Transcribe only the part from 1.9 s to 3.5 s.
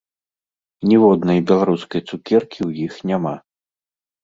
цукеркі ў іх няма!